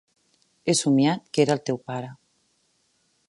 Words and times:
He 0.69 0.73
somiat 0.79 1.21
que 1.33 1.45
era 1.45 1.55
el 1.57 1.63
teu 1.69 1.79
pare. 1.91 2.11